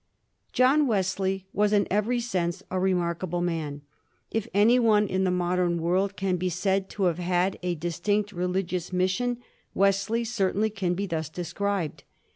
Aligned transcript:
John 0.51 0.87
Wesley 0.87 1.45
was 1.53 1.71
in 1.73 1.87
every 1.91 2.19
sense 2.19 2.63
a 2.71 2.79
remarkable 2.79 3.39
man. 3.43 3.83
If 4.31 4.47
any 4.51 4.79
one 4.79 5.05
in 5.07 5.25
the 5.25 5.29
modern 5.29 5.79
world 5.79 6.15
can 6.17 6.37
be 6.37 6.49
said 6.49 6.89
to 6.97 7.03
have 7.03 7.19
had 7.19 7.59
a 7.61 7.75
distinct 7.75 8.31
religious 8.31 8.91
mission, 8.91 9.37
Wesley 9.75 10.23
certainly 10.23 10.71
can 10.71 10.95
be 10.95 11.05
thus 11.05 11.29
described. 11.29 12.03